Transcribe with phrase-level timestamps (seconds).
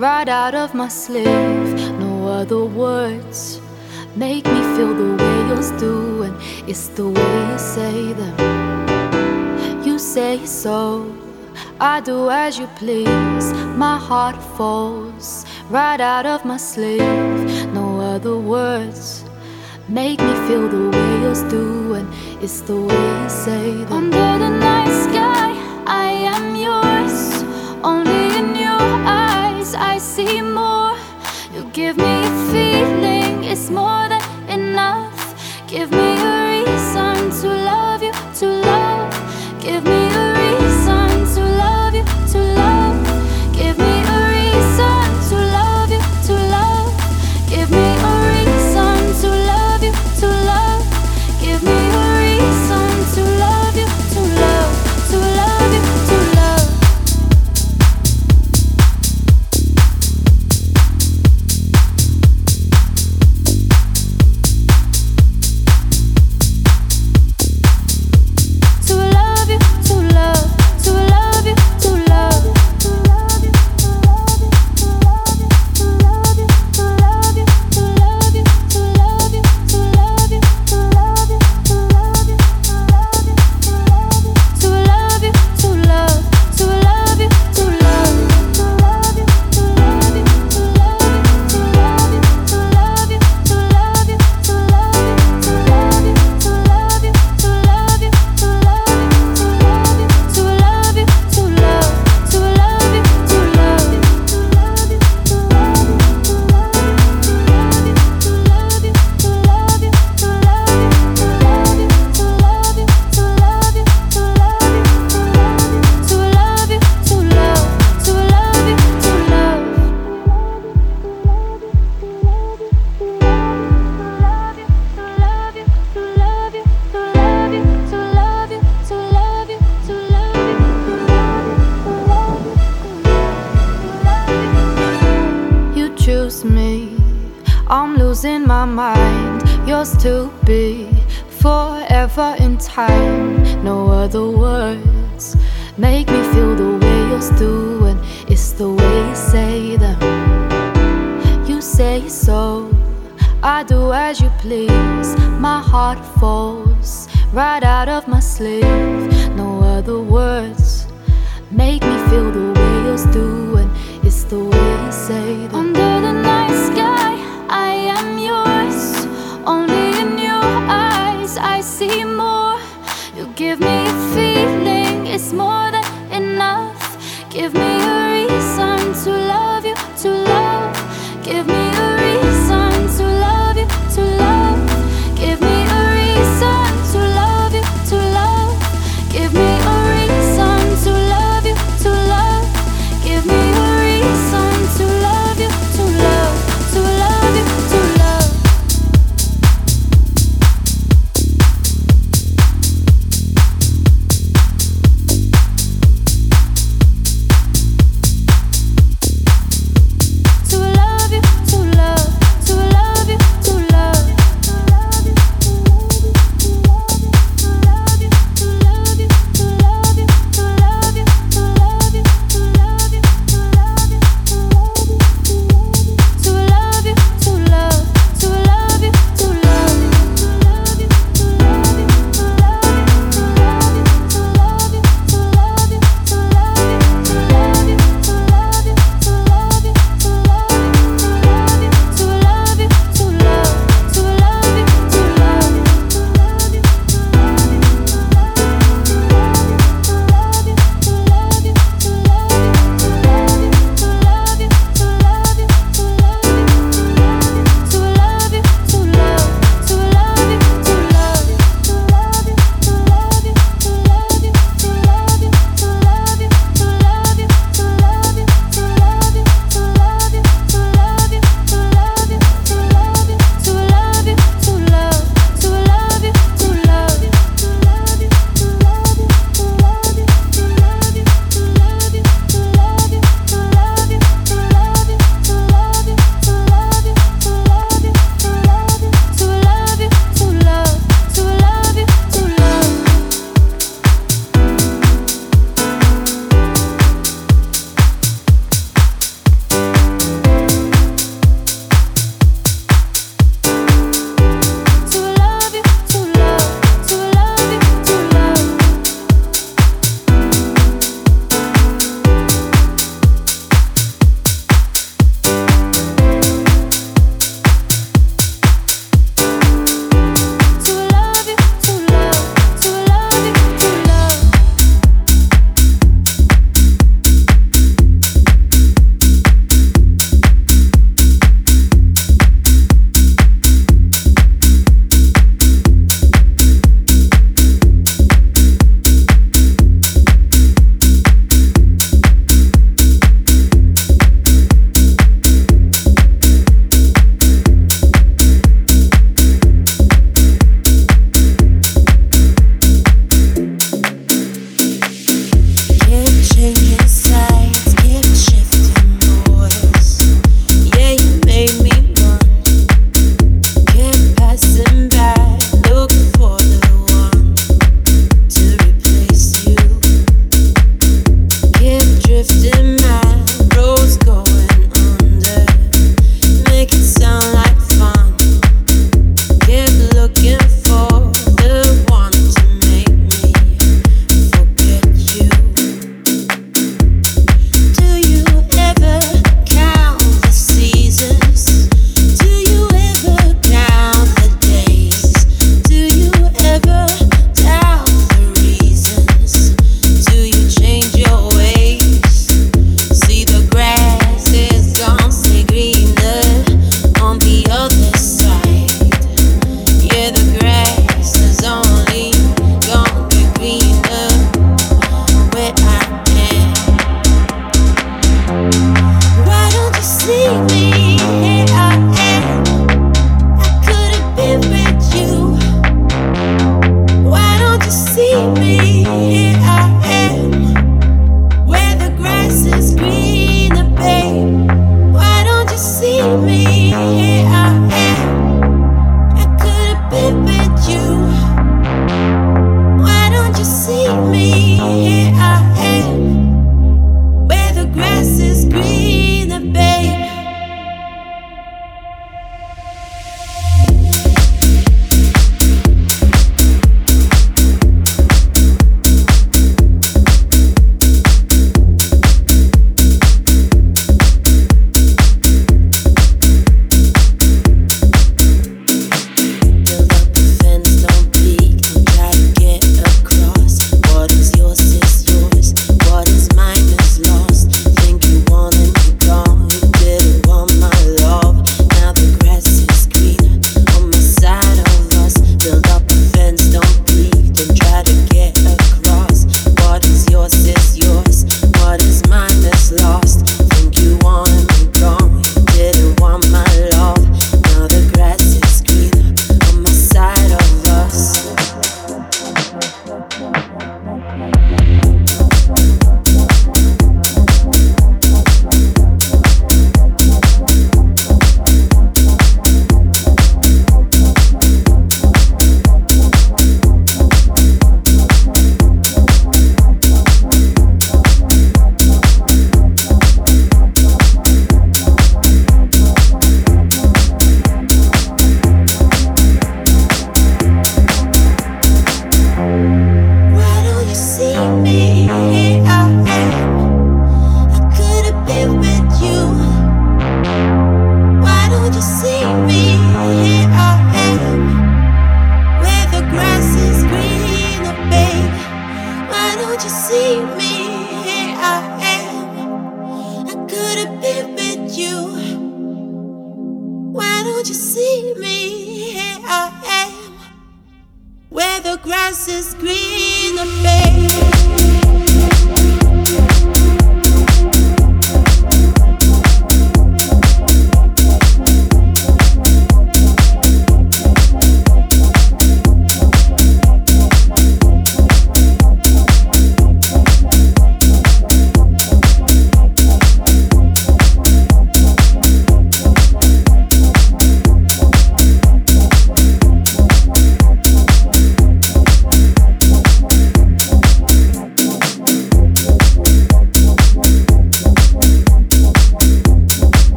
[0.00, 1.76] right out of my sleeve.
[2.00, 3.60] No other words
[4.16, 6.34] make me feel the way yours do, and
[6.66, 9.84] it's the way you say them.
[9.84, 11.14] You say so,
[11.78, 13.52] I do as you please.
[13.76, 17.74] My heart falls right out of my sleeve.
[17.74, 19.22] No other words
[19.86, 22.08] make me feel the way yours do, and
[22.42, 23.92] it's the way you say them.
[23.92, 25.52] Under the night sky,
[25.86, 27.29] I am yours.
[29.80, 30.96] I see more.
[31.54, 35.34] You give me a feeling, it's more than enough.
[35.66, 36.39] Give me a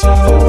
[0.00, 0.39] so